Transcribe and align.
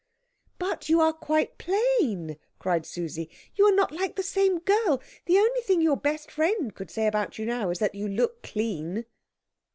"But 0.57 0.89
you 0.89 0.99
are 0.99 1.13
quite 1.13 1.59
plain," 1.59 2.37
cried 2.57 2.87
Susie. 2.87 3.29
"You 3.55 3.67
are 3.67 3.75
not 3.75 3.91
like 3.91 4.15
the 4.15 4.23
same 4.23 4.57
girl. 4.57 4.99
The 5.27 5.37
only 5.37 5.61
thing 5.61 5.79
your 5.79 5.95
best 5.95 6.31
friend 6.31 6.73
could 6.73 6.89
say 6.89 7.05
about 7.05 7.37
you 7.37 7.45
now 7.45 7.69
is 7.69 7.77
that 7.77 7.93
you 7.93 8.07
look 8.07 8.41
clean." 8.41 9.05